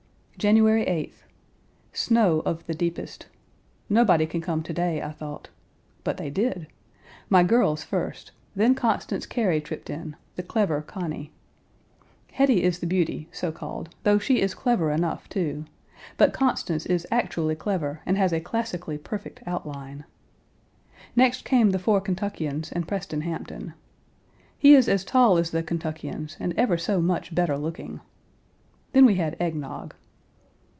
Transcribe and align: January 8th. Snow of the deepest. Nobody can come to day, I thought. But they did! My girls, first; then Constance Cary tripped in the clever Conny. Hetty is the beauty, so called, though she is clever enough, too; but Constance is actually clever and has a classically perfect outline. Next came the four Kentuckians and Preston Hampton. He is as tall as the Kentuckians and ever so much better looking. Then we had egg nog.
January 0.37 0.83
8th. 0.87 1.21
Snow 1.93 2.39
of 2.47 2.65
the 2.65 2.73
deepest. 2.73 3.27
Nobody 3.91 4.25
can 4.25 4.41
come 4.41 4.63
to 4.63 4.73
day, 4.73 4.99
I 4.99 5.11
thought. 5.11 5.49
But 6.03 6.17
they 6.17 6.31
did! 6.31 6.65
My 7.29 7.43
girls, 7.43 7.83
first; 7.83 8.31
then 8.55 8.73
Constance 8.73 9.27
Cary 9.27 9.61
tripped 9.61 9.87
in 9.91 10.15
the 10.35 10.41
clever 10.41 10.81
Conny. 10.81 11.31
Hetty 12.31 12.63
is 12.63 12.79
the 12.79 12.87
beauty, 12.87 13.29
so 13.31 13.51
called, 13.51 13.89
though 14.01 14.17
she 14.17 14.41
is 14.41 14.55
clever 14.55 14.89
enough, 14.89 15.29
too; 15.29 15.65
but 16.17 16.33
Constance 16.33 16.87
is 16.87 17.05
actually 17.11 17.53
clever 17.55 18.01
and 18.03 18.17
has 18.17 18.33
a 18.33 18.39
classically 18.39 18.97
perfect 18.97 19.41
outline. 19.45 20.05
Next 21.15 21.45
came 21.45 21.69
the 21.69 21.77
four 21.77 22.01
Kentuckians 22.01 22.71
and 22.71 22.87
Preston 22.87 23.21
Hampton. 23.21 23.75
He 24.57 24.73
is 24.73 24.89
as 24.89 25.05
tall 25.05 25.37
as 25.37 25.51
the 25.51 25.61
Kentuckians 25.61 26.35
and 26.39 26.51
ever 26.57 26.79
so 26.79 26.99
much 26.99 27.35
better 27.35 27.59
looking. 27.59 27.99
Then 28.93 29.05
we 29.05 29.15
had 29.17 29.37
egg 29.39 29.55
nog. 29.55 29.93